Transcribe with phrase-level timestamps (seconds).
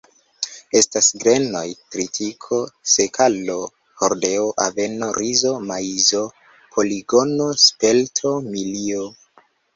[0.79, 1.65] Estas grenoj:
[1.95, 2.57] tritiko,
[2.93, 3.57] sekalo,
[4.01, 6.23] hordeo, aveno, rizo, maizo,
[6.79, 9.07] poligono, spelto, milio.